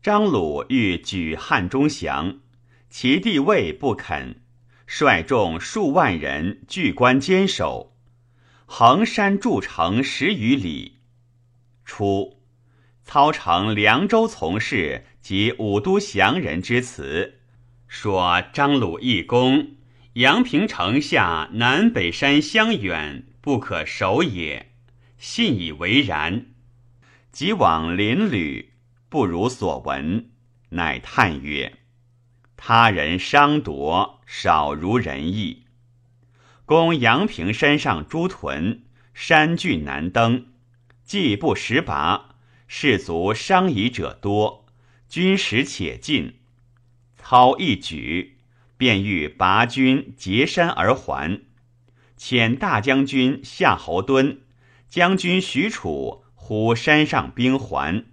[0.00, 2.38] 张鲁欲举汉中降，
[2.88, 4.36] 其弟魏不肯，
[4.86, 7.96] 率众数万人据关坚守，
[8.66, 10.98] 横山筑城十余里。
[11.84, 12.40] 初，
[13.02, 15.06] 操乘凉州从事。
[15.20, 17.40] 及武都降人之词，
[17.88, 19.72] 说张鲁义公，
[20.18, 24.72] 阳平城下南北山相远，不可守也。
[25.16, 26.46] 信以为然。
[27.30, 28.72] 即往邻旅，
[29.08, 30.30] 不如所闻，
[30.70, 31.78] 乃叹曰
[32.58, 35.66] ：“他人伤夺，少如人意。
[36.64, 38.82] 攻阳平山上诸屯，
[39.14, 40.46] 山峻难登，
[41.04, 42.34] 既不识拔，
[42.66, 44.66] 士卒伤遗者多。”
[45.08, 46.40] 军食且尽，
[47.16, 48.37] 操一举，
[48.78, 51.42] 便欲拔军截山而还。
[52.16, 54.38] 遣大将军夏侯惇、
[54.88, 58.06] 将军许褚呼山上兵还。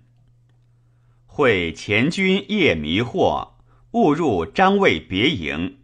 [1.25, 3.53] 会前军夜迷惑，
[3.91, 5.77] 误入张魏别营，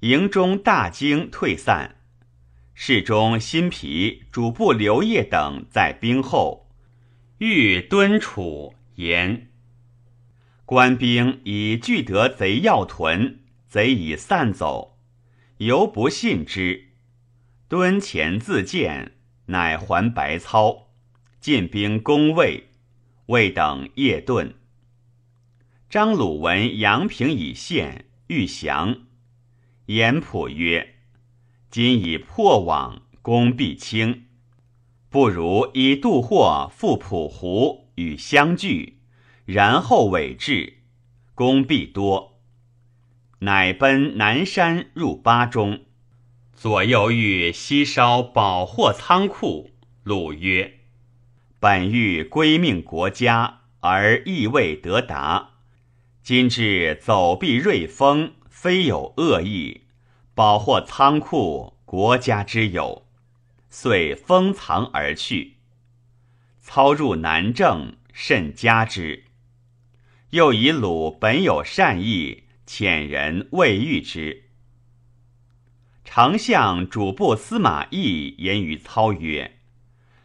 [0.00, 1.96] 营中大惊退散。
[2.74, 6.70] 侍中辛毗、主簿刘烨等在兵后，
[7.38, 9.50] 欲敦楚言。
[10.64, 14.98] 官兵已聚得贼要屯，贼已散走，
[15.58, 16.88] 犹不信之。
[17.68, 19.12] 敦前自见，
[19.46, 20.88] 乃还白操，
[21.38, 22.68] 进兵攻魏，
[23.26, 24.54] 魏等夜遁。
[25.90, 29.02] 张鲁闻阳平已陷，欲降。
[29.84, 30.94] 严普曰
[31.70, 34.24] ：“今已破网，攻必轻，
[35.10, 39.00] 不如以渡货赴蒲湖，与相聚。”
[39.44, 40.78] 然后委至，
[41.34, 42.37] 攻必多，
[43.40, 45.84] 乃奔南山入巴中，
[46.54, 49.70] 左右欲西烧宝货仓库。
[50.02, 50.80] 鲁曰
[51.60, 55.50] ：“本欲归命国家，而亦未得达。
[56.20, 59.82] 今至走避瑞丰，非有恶意。
[60.34, 63.06] 宝货仓库，国家之有，
[63.70, 65.58] 遂封藏而去。
[66.58, 69.26] 操入南郑，甚加之。”
[70.30, 74.44] 又以鲁本有善意，遣人未遇之。
[76.04, 79.58] 丞相主簿司马懿言于操曰：“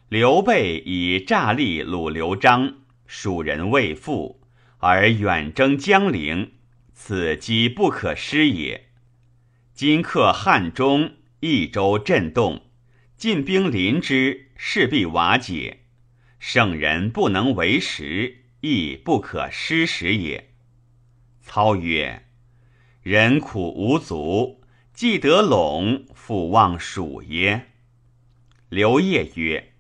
[0.10, 4.42] 刘备以诈立鲁、刘璋，蜀人未复，
[4.80, 6.52] 而远征江陵，
[6.94, 8.90] 此机不可失也。
[9.74, 12.66] 今克汉中，益州震动，
[13.16, 15.86] 进兵临之，势必瓦解。
[16.40, 20.54] 圣人不能为时。”亦不可失时也。
[21.42, 22.28] 操曰
[23.04, 24.62] ：“人苦无足，
[24.94, 27.68] 既得陇，复望蜀耶？”
[28.70, 29.74] 刘烨曰：“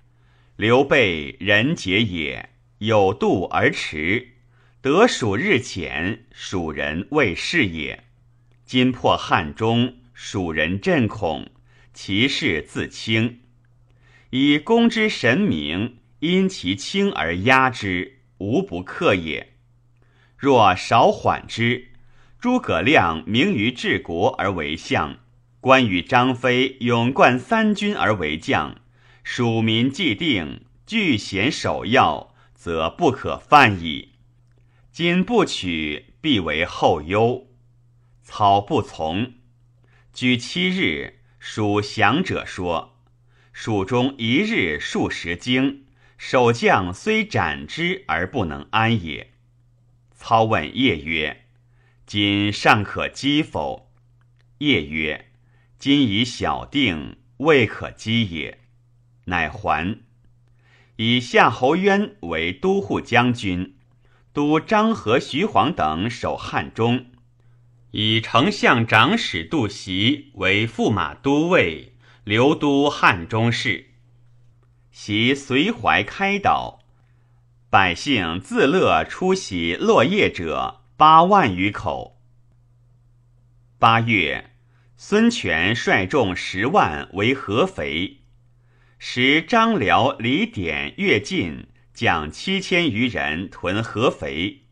[0.55, 4.33] 刘备人杰也，有度而驰，
[4.81, 8.03] 得蜀日浅，蜀人未事也。
[8.65, 11.49] 今破汉中，蜀人震恐，
[11.93, 13.39] 其势自轻。
[14.29, 19.53] 以公之神明，因其轻而压之。”无不克也。
[20.35, 21.92] 若少缓之，
[22.43, 25.17] 诸葛亮明于治国而为相，
[25.61, 28.81] 关羽、张飞勇冠三军而为将，
[29.23, 34.09] 蜀民既定，据险守要，则不可犯矣。
[34.91, 37.47] 今不取，必为后忧。
[38.21, 39.35] 操不从。
[40.11, 42.99] 居七日，蜀降者说：
[43.53, 45.85] 蜀中一日数十经。
[46.17, 49.31] 守将虽斩之而不能安也。
[50.11, 51.42] 操问叶曰
[52.05, 53.91] ：“今尚可击否？”
[54.59, 55.31] 夜曰
[55.79, 58.59] ：“今已小定，未可击也。”
[59.25, 59.99] 乃还。
[60.97, 63.75] 以夏侯渊为都护将军，
[64.31, 67.07] 都张合、徐晃等守汉中。
[67.91, 71.93] 以丞相长史杜袭为驸马都尉，
[72.23, 73.91] 留都汉中事。
[74.91, 76.79] 袭随怀开导，
[77.69, 82.21] 百姓自乐出席落叶者八万余口。
[83.79, 84.51] 八月，
[84.95, 88.21] 孙权率众十万为合肥，
[88.99, 94.65] 时张辽、李典、乐进将七千余人屯合肥。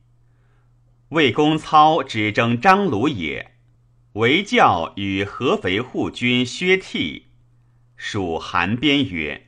[1.10, 3.56] 魏公操只征张鲁也，
[4.14, 7.24] 为教与合肥护军薛悌，
[7.96, 9.48] 属韩边曰。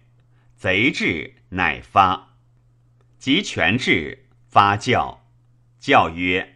[0.55, 2.37] 贼至，乃发。
[3.19, 5.19] 及权至，发教。
[5.79, 6.52] 教曰：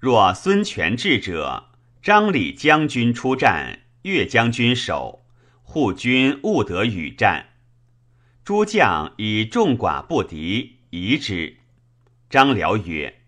[0.00, 1.68] 若孙权至者，
[2.00, 5.26] 张李将军出战，岳将军守，
[5.62, 7.50] 护军勿得与战。
[8.42, 11.58] 诸将以众寡不敌，疑之。
[12.30, 13.20] 张辽曰：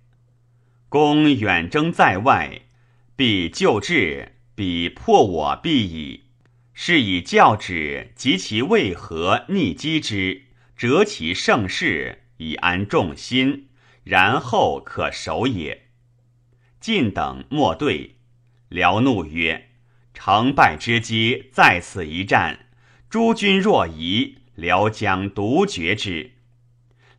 [0.89, 2.63] 公远征在外，
[3.15, 6.23] 必救至，彼破我必矣。
[6.73, 10.45] 是以教旨及其为何逆击之，
[10.75, 13.69] 折其盛世，以安众心，
[14.05, 15.91] 然后可守也。
[16.83, 18.17] 晋等莫对。
[18.69, 19.69] 辽怒曰
[20.13, 22.67] ：“成败之机在此一战，
[23.09, 26.33] 诸君若疑，辽将独决之。”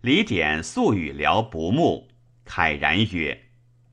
[0.02, 2.10] 李典素与辽不睦，
[2.46, 3.46] 慨然曰：“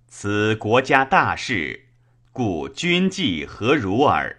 [0.09, 1.87] 此国家大事，
[2.33, 4.39] 故君计何如耳？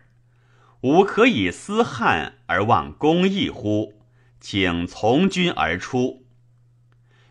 [0.81, 4.01] 吾可以思汉而忘公义乎？
[4.41, 6.25] 请从军而出。”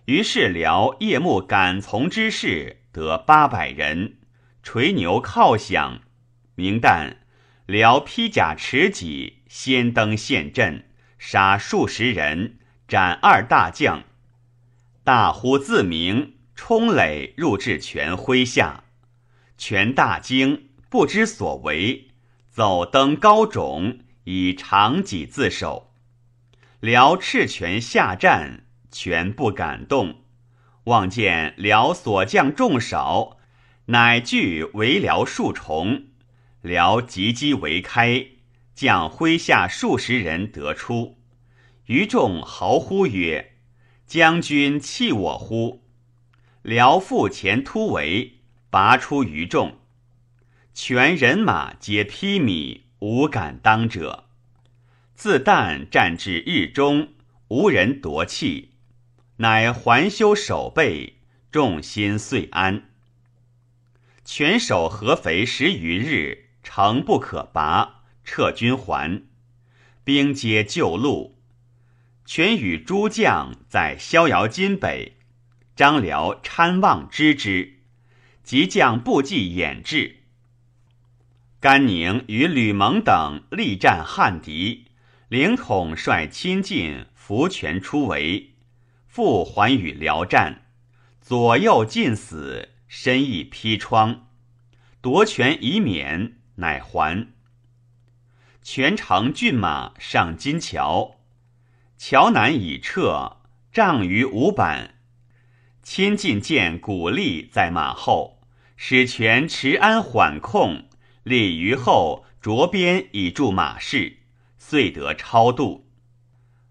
[0.07, 4.19] 于是辽夜幕赶从之士得八百人。
[4.63, 6.01] 垂牛靠响，
[6.55, 7.17] 明旦，
[7.67, 10.85] 辽披甲持戟，先登陷阵，
[11.19, 14.05] 杀数十人，斩二大将。
[15.03, 18.85] 大呼自鸣，冲垒入至权麾下。
[19.57, 22.11] 权大惊，不知所为，
[22.51, 25.95] 走登高冢，以长戟自守。
[26.81, 30.20] 辽赤权下战，权不敢动，
[30.85, 33.39] 望见辽所将众少。
[33.87, 36.05] 乃据围辽数重，
[36.63, 38.27] 辽急击围开，
[38.75, 41.19] 将麾下数十人得出。
[41.87, 43.57] 于众嚎呼曰
[44.07, 45.83] ：“将军弃我乎？”
[46.63, 48.39] 辽复前突围，
[48.71, 49.79] 拔出于众，
[50.73, 54.27] 全人马皆披靡，无敢当者。
[55.15, 57.09] 自旦战至日中，
[57.49, 58.75] 无人夺气，
[59.41, 61.15] 乃还修守备，
[61.51, 62.91] 众心遂安。
[64.23, 69.23] 全守合肥十余日，城不可拔，撤军还，
[70.05, 71.39] 兵皆旧路。
[72.27, 75.17] 全与诸将在逍遥津北，
[75.75, 77.79] 张辽参望知之，
[78.43, 80.17] 即将部骑掩至。
[81.61, 84.89] 甘宁与吕蒙等力战汉敌，
[85.29, 88.50] 凌统率亲近扶权出围，
[89.21, 90.63] 复还与辽战，
[91.21, 92.71] 左右尽死。
[92.89, 94.29] 身亦披疮，
[95.03, 97.29] 夺权以免，乃还。
[98.63, 101.19] 全城骏马上金桥，
[101.99, 103.37] 桥南已撤，
[103.71, 104.95] 仗于五板。
[105.83, 108.41] 亲近见鼓励在马后，
[108.75, 110.89] 使权持安缓控，
[111.25, 114.17] 立于后着鞭以助马士，
[114.57, 115.91] 遂得超度。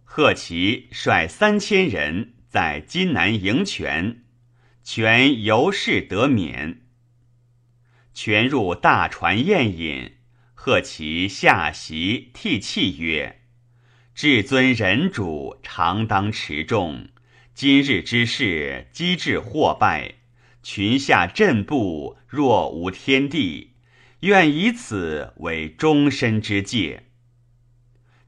[0.04, 4.24] 贺齐率三千人在金南迎权。
[4.84, 6.82] 权由是得免。
[8.12, 10.18] 权入大船宴饮，
[10.56, 13.42] 贺其下席涕泣曰
[14.16, 17.10] ：“至尊人主，常当持重。
[17.54, 20.16] 今日之事，机智或败，
[20.64, 23.76] 群下震怖，若无天地。
[24.22, 27.04] 愿以此为终身之戒。”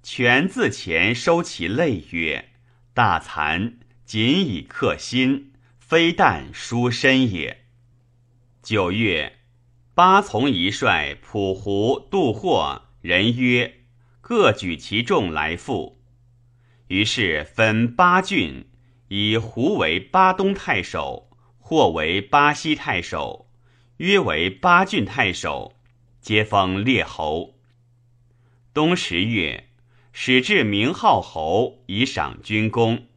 [0.03, 2.49] 权自前收其泪曰
[2.93, 3.73] ：“大惭，
[4.11, 7.65] 仅以克心。”非但书身也。
[8.61, 9.39] 九月，
[9.93, 13.83] 八从一帅普胡、杜霍人曰
[14.19, 16.01] ：“各举其众来赴。”
[16.87, 18.67] 于是分八郡，
[19.07, 23.49] 以胡为巴东太守，霍为巴西太守，
[23.97, 25.77] 约为巴郡太守，
[26.19, 27.55] 皆封列侯。
[28.73, 29.69] 冬十月，
[30.11, 33.07] 始置名号侯，以赏军功。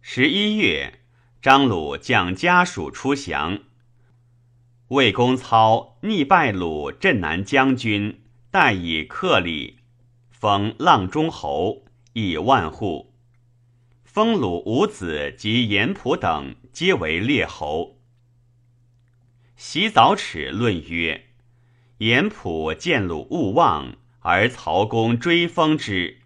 [0.00, 1.00] 十一月。
[1.42, 3.60] 张鲁将家属出降，
[4.88, 8.20] 魏公操逆败鲁镇南将军，
[8.50, 9.78] 代以克礼，
[10.30, 13.14] 封阆中侯，以万户。
[14.04, 17.98] 封鲁五子及严普等皆为列侯。
[19.56, 21.28] 洗澡齿论曰：
[21.98, 26.18] 严普见鲁勿忘，而曹公追封之，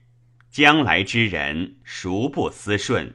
[0.50, 3.14] 将来之人孰不思顺？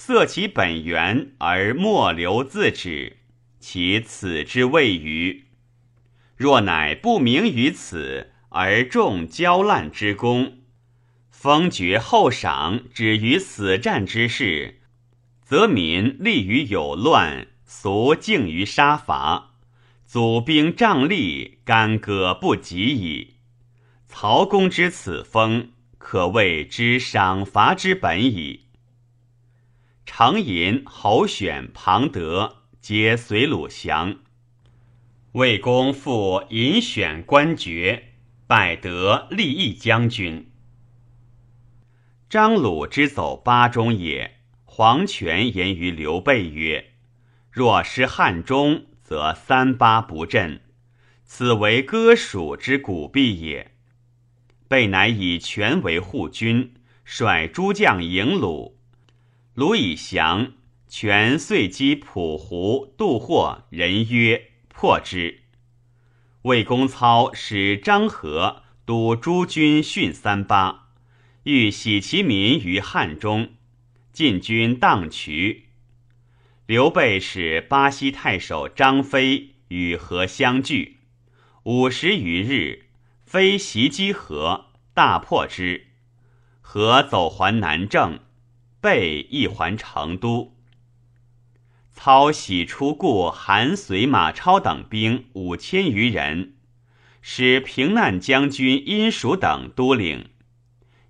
[0.00, 3.16] 色其本源而莫留自止，
[3.58, 5.46] 其此之谓于？
[6.36, 10.58] 若乃不明于此，而重交滥之功，
[11.32, 14.78] 封爵厚赏，止于死战之事，
[15.42, 19.56] 则民利于有乱，俗敬于杀伐，
[20.06, 23.34] 祖兵仗力，干戈不及矣。
[24.06, 28.67] 曹公之此封，可谓之赏罚之本矣。
[30.10, 34.16] 常寅、侯选、庞德皆随鲁降。
[35.32, 38.14] 魏公复引选官爵，
[38.46, 40.50] 拜得立义将军。
[42.26, 44.38] 张鲁之走巴中也。
[44.64, 46.94] 黄权言于刘备曰
[47.52, 50.62] ：“若失汉中，则三巴不振，
[51.22, 53.72] 此为割蜀之古弊也。”
[54.68, 58.77] 备乃以权为护军，率诸将迎鲁。
[59.58, 60.52] 鲁以降，
[60.86, 65.40] 权遂击蒲湖、杜霍人曰破之。
[66.42, 70.90] 魏公操使张合督诸军训三巴，
[71.42, 73.54] 欲洗其民于汉中。
[74.12, 75.70] 晋军荡渠，
[76.66, 80.98] 刘备使巴西太守张飞与何相聚，
[81.64, 82.84] 五十余日，
[83.26, 85.88] 飞袭击何，大破之。
[86.60, 88.20] 何走还南郑，
[88.88, 90.56] 备一还成都。
[91.92, 96.54] 操喜出故韩遂、马超等兵五千余人，
[97.20, 100.30] 使平难将军殷蜀等都领，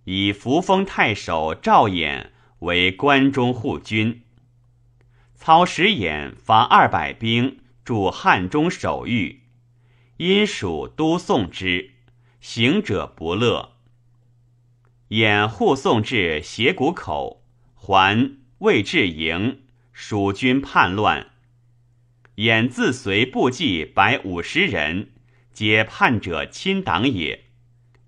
[0.05, 2.31] 以扶风太守赵衍。
[2.61, 4.25] 为关中护军，
[5.37, 9.43] 操使衍发二百兵驻汉中守御，
[10.17, 11.93] 殷蜀都送之，
[12.41, 13.77] 行者不乐。
[15.11, 17.38] 衍护送至斜谷口，
[17.89, 19.63] 还魏至营，
[19.95, 21.31] 蜀军叛乱。
[22.37, 25.13] 衍自随部骑百五十人，
[25.55, 27.47] 皆叛者亲党也。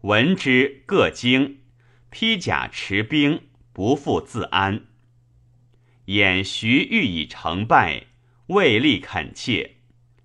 [0.03, 1.61] 闻之，各惊，
[2.11, 3.41] 披甲持兵。
[3.73, 4.83] 不复自安。
[6.05, 8.05] 偃徐欲以成败，
[8.49, 9.77] 未立恳切，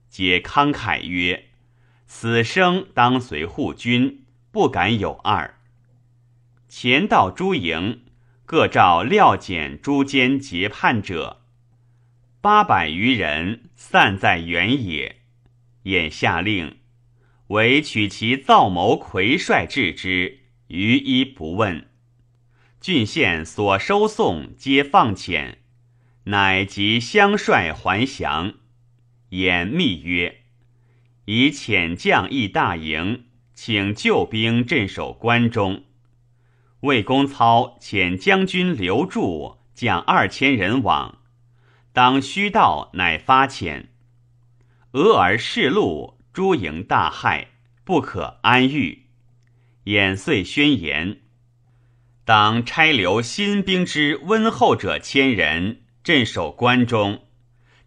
[0.10, 1.46] 皆慷慨曰
[2.06, 5.58] ：“此生当随护军，不敢有二。”
[6.68, 8.02] 前到诸营，
[8.46, 11.42] 各召料检诸奸结叛者，
[12.42, 15.16] 八百余人，散在原野。
[15.86, 16.78] 偃下令，
[17.48, 21.88] 唯取其造谋魁帅治之，余一不问。
[22.80, 25.56] 郡县所收送皆放遣，
[26.26, 28.54] 乃即相率还降。
[29.30, 30.42] 言密曰
[31.26, 33.26] ：“以遣将议大营，
[33.56, 35.85] 请救兵镇守关中。”
[36.82, 41.20] 魏公操遣将军刘柱将二千人往，
[41.94, 43.88] 当虚道，乃发遣。
[44.92, 47.48] 俄而示路，诸营大骇，
[47.84, 49.08] 不可安御。
[49.86, 51.22] 演遂宣言。
[52.24, 57.24] 当差留新兵之温厚者千人镇守关中，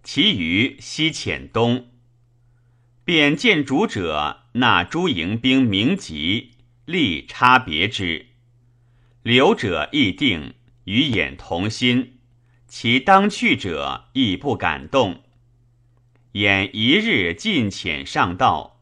[0.03, 1.89] 其余西遣东。
[3.05, 6.53] 便见主者纳诸营兵名籍，
[6.85, 8.27] 立差别之。
[9.29, 10.55] 留者亦定，
[10.85, 12.19] 与眼同心。
[12.67, 15.23] 其当去者亦不敢动。
[16.33, 18.81] 眼一日进遣上道，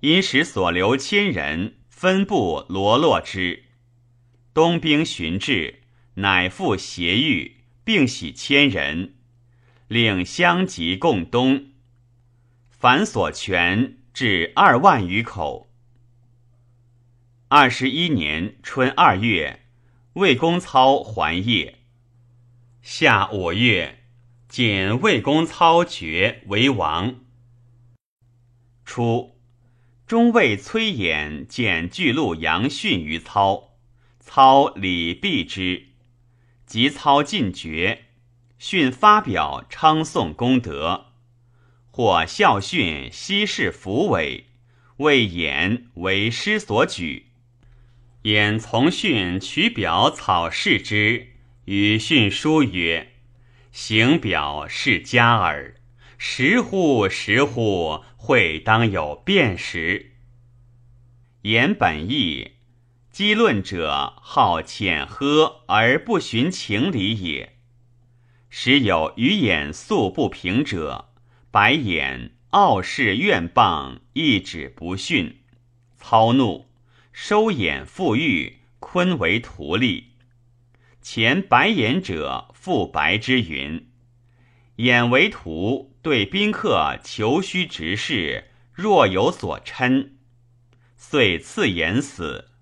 [0.00, 3.66] 因使所留千人分部罗络之。
[4.52, 5.82] 东兵寻至，
[6.14, 9.14] 乃复协御，并喜千人，
[9.86, 11.66] 令相及共东。
[12.68, 15.72] 凡所全至二万余口。
[17.46, 19.60] 二十一年春二月，
[20.14, 21.80] 魏公操还业。
[22.82, 24.04] 夏五月，
[24.48, 27.20] 简魏公操爵为王。
[28.84, 29.38] 初，
[30.06, 33.76] 中尉崔琰见巨鹿杨训于操。
[34.20, 35.88] 操礼毕之，
[36.66, 38.06] 及操进爵，
[38.58, 41.12] 训发表称颂功德，
[41.90, 44.46] 或孝训西市府委，
[44.98, 47.27] 为衍为师所举。
[48.24, 51.28] 衍从训取表草示之，
[51.64, 53.12] 与训书曰
[53.72, 55.74] ：“行表是佳耳，
[56.18, 60.12] 时乎时乎，会当有变时。”
[61.42, 62.52] 言本意。
[63.10, 67.56] 讥论者好浅喝而不循情理也。
[68.48, 71.08] 时有鱼眼素不平者，
[71.50, 75.40] 白眼傲视怨谤，一指不逊。
[75.96, 76.67] 操怒，
[77.20, 80.12] 收眼复欲，坤为徒隶。
[81.02, 83.88] 前白眼者复白之云：
[84.76, 90.10] 眼为徒，对宾客求虚直视，若有所嗔，
[90.96, 92.52] 遂赐言死。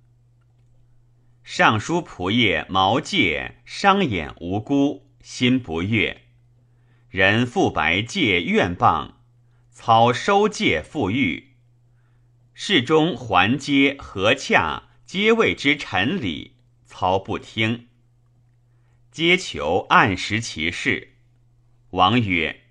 [1.44, 6.22] 尚书仆射毛玠伤眼无辜，心不悦。
[7.10, 9.12] 人复白玠怨谤，
[9.70, 11.45] 操收玠复欲。
[12.58, 16.54] 侍中还阶何洽皆谓之臣礼，
[16.86, 17.88] 操不听。
[19.10, 21.16] 皆求按时其事。
[21.90, 22.62] 王曰：“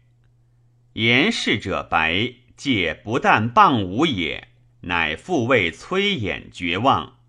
[0.93, 4.47] 言事者白，借不但谤吾也，
[4.81, 7.19] 乃复为崔衍绝望。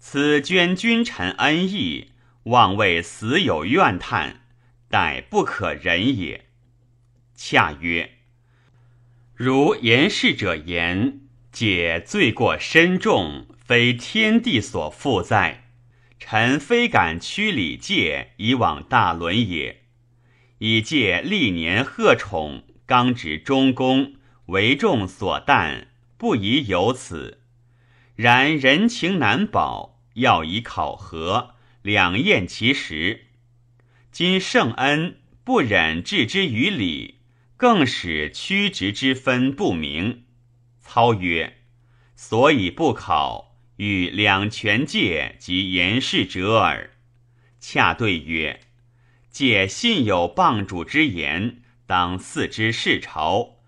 [0.00, 2.10] 此捐君臣恩义，
[2.42, 4.40] 望为死有怨叹，
[4.90, 6.46] 殆不可忍也。”
[7.36, 8.16] 恰曰
[9.36, 11.20] ：“如言事者言，
[11.52, 15.70] 解罪过深重，非天地所负哉？
[16.18, 19.82] 臣非敢屈礼戒以往大伦也。
[20.58, 24.14] 以戒历年贺宠，刚直忠公，
[24.46, 25.86] 为众所惮，
[26.16, 27.40] 不宜有此。
[28.14, 33.26] 然人情难保，要以考核，两验其实。
[34.12, 37.16] 今圣恩，不忍置之于礼。”
[37.60, 40.24] 更使曲直之分不明。
[40.92, 41.58] 操曰
[42.16, 46.90] ：“所以不考，与两权界及言事者耳。”
[47.60, 48.62] 恰对曰
[49.30, 53.60] ：“借信有谤主之言，当四之事朝。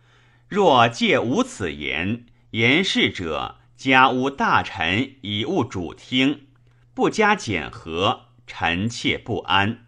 [0.49, 6.49] 若借无此言，言事者家无大臣以务主听，
[6.93, 9.87] 不加检核，臣妾不安。”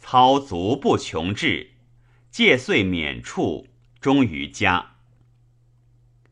[0.00, 1.74] 操足不穷志。
[2.32, 3.68] 戒遂免处，
[4.00, 4.95] 终于家。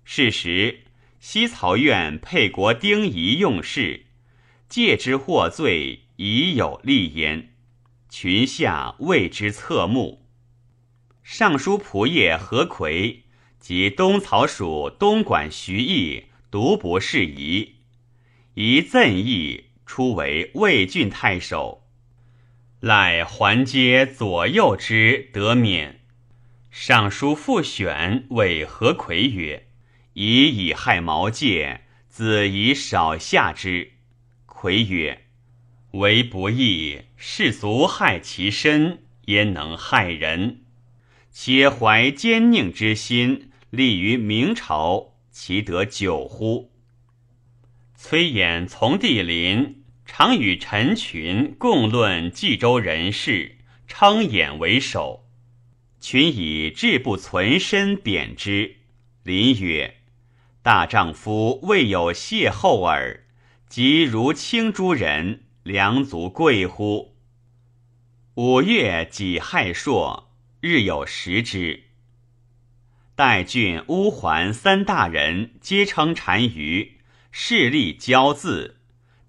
[0.04, 0.84] 是时，
[1.18, 4.06] 西曹院沛国丁仪用事，
[4.68, 7.54] 戒之获罪，已有立焉。
[8.10, 10.26] 群下为之侧目。
[11.22, 13.24] 尚书仆射何魁
[13.58, 17.76] 及东曹属东莞徐邑独不适宜，
[18.54, 21.88] 宜赠邑，出为魏郡太守。
[22.80, 26.02] 赖还接左右之得免。
[26.70, 29.68] 尚书复选为何魁曰
[30.14, 33.92] ：“以以害毛介，子以少下之。”
[34.46, 35.26] 魁曰
[35.92, 40.62] ：“为不义，士卒害其身，焉能害人？
[41.30, 46.72] 且怀奸佞之心，立于明朝，其得久乎？”
[47.94, 49.82] 崔琰从弟邻。
[50.06, 53.56] 常与陈群共论冀州人事，
[53.88, 55.26] 称衍为首。
[55.98, 58.76] 群以志不存身贬之。
[59.24, 60.02] 林曰
[60.64, 63.26] ：“大丈夫未有邂逅耳，
[63.68, 67.18] 即如青诸人，良足贵乎？”
[68.36, 70.30] 五月己亥朔，
[70.62, 71.84] 日有食之。
[73.14, 76.98] 代郡乌桓三大人皆称单于，
[77.30, 78.76] 势力骄恣。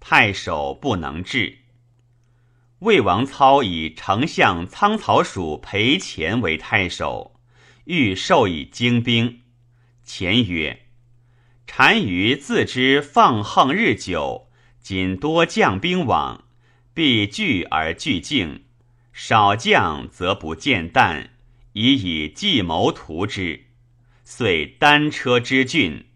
[0.00, 1.58] 太守不能治。
[2.78, 7.38] 魏王操以丞相仓曹属裴虔为太守，
[7.84, 9.42] 欲授以精兵。
[10.02, 10.84] 虔曰
[11.66, 14.48] ：“单于自知放横日久，
[14.80, 16.44] 仅多将兵往，
[16.94, 18.62] 必聚而惧境；
[19.12, 21.30] 少将则不见淡，
[21.74, 23.66] 以以计谋图之。
[24.24, 26.06] 遂单车之郡，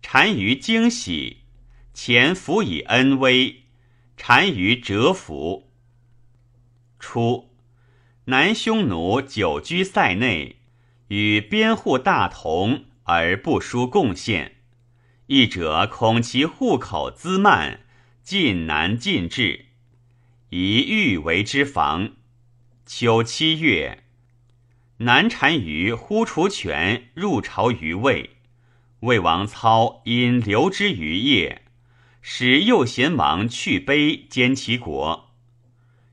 [0.00, 1.38] 单于惊喜。”
[1.94, 3.64] 前辅以恩威，
[4.14, 5.72] 单于折服。
[7.00, 7.50] 初，
[8.26, 10.60] 南匈奴久居塞内，
[11.08, 14.57] 与边户大同而不输贡献。
[15.28, 17.80] 一者恐其户口滋慢，
[18.22, 19.66] 进难进至，
[20.48, 22.12] 以欲为之防。
[22.86, 24.04] 秋七月，
[25.00, 28.38] 南单于呼除权入朝于魏，
[29.00, 31.60] 魏王操因留之于业。
[32.22, 35.34] 使右贤王去卑兼其国，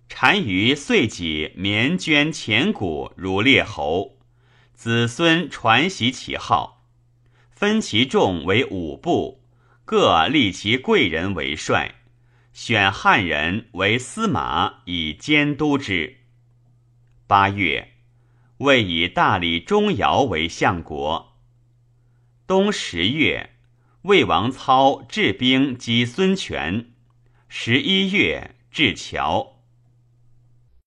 [0.10, 4.18] 单于遂己绵捐钱谷如列侯，
[4.74, 6.75] 子孙传袭其号，
[7.56, 9.42] 分其众为五部，
[9.86, 11.96] 各立其贵人为帅，
[12.54, 16.18] 选汉人为司马以监督之。
[17.26, 17.94] 八月，
[18.58, 21.38] 魏以大理钟繇为相国。
[22.46, 23.52] 冬十月。
[24.06, 26.92] 魏王操治兵击孙权，
[27.50, 29.55] 十一月至桥。